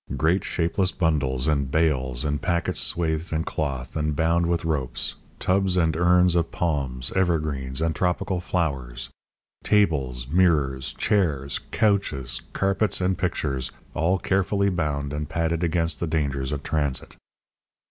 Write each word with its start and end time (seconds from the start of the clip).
Great 0.17 0.43
shapeless 0.43 0.91
bundles 0.91 1.47
and 1.47 1.69
bales 1.69 2.25
and 2.25 2.41
packets 2.41 2.79
swathed 2.79 3.31
in 3.31 3.43
cloth 3.43 3.95
and 3.95 4.15
bound 4.15 4.47
with 4.47 4.65
ropes; 4.65 5.13
tubs 5.37 5.77
and 5.77 5.95
urns 5.95 6.35
of 6.35 6.51
palms, 6.51 7.11
evergreens, 7.11 7.83
and 7.83 7.95
tropical 7.95 8.39
flowers; 8.39 9.11
tables, 9.63 10.27
mirrors, 10.27 10.93
chairs, 10.93 11.59
couches, 11.69 12.41
carpets, 12.51 12.99
and 12.99 13.19
pictures 13.19 13.69
all 13.93 14.17
carefully 14.17 14.69
bound 14.71 15.13
and 15.13 15.29
padded 15.29 15.63
against 15.63 15.99
the 15.99 16.07
dangers 16.07 16.51
of 16.51 16.63
transit. 16.63 17.15